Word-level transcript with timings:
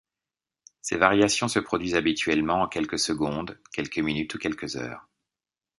Ces 0.81 0.97
variations 0.97 1.47
se 1.47 1.59
produisent 1.59 1.93
habituellement 1.93 2.63
en 2.63 2.67
quelques 2.67 2.97
secondes, 2.97 3.59
quelques 3.71 3.99
minutes 3.99 4.33
ou 4.33 4.39
quelques 4.39 4.75
heures. 4.75 5.07